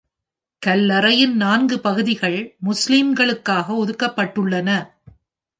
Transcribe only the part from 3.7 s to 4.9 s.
ஒதுக்கப்பட்டுள்ளன.